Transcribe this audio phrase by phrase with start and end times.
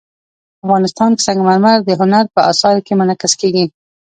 [0.65, 3.65] افغانستان کې سنگ مرمر د هنر په اثار کې منعکس کېږي.